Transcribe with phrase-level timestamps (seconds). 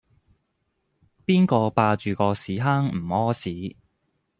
[1.27, 3.75] 邊個霸住個屎坑唔痾屎